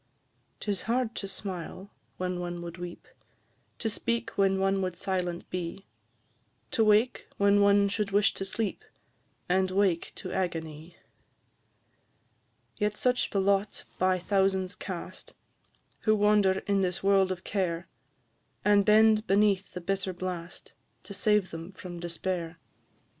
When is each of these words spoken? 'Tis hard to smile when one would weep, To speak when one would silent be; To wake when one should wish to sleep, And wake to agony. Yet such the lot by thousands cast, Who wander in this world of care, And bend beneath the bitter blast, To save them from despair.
'Tis 0.59 0.81
hard 0.89 1.13
to 1.13 1.27
smile 1.27 1.91
when 2.17 2.39
one 2.39 2.63
would 2.63 2.79
weep, 2.79 3.07
To 3.77 3.87
speak 3.87 4.31
when 4.31 4.57
one 4.57 4.81
would 4.81 4.95
silent 4.95 5.47
be; 5.51 5.85
To 6.71 6.83
wake 6.83 7.27
when 7.37 7.61
one 7.61 7.87
should 7.87 8.09
wish 8.09 8.33
to 8.33 8.43
sleep, 8.43 8.83
And 9.47 9.69
wake 9.69 10.11
to 10.15 10.31
agony. 10.31 10.97
Yet 12.77 12.97
such 12.97 13.29
the 13.29 13.39
lot 13.39 13.83
by 13.99 14.17
thousands 14.17 14.73
cast, 14.73 15.35
Who 15.99 16.15
wander 16.15 16.63
in 16.65 16.81
this 16.81 17.03
world 17.03 17.31
of 17.31 17.43
care, 17.43 17.87
And 18.65 18.83
bend 18.83 19.27
beneath 19.27 19.71
the 19.75 19.81
bitter 19.81 20.13
blast, 20.13 20.73
To 21.03 21.13
save 21.13 21.51
them 21.51 21.73
from 21.73 21.99
despair. 21.99 22.57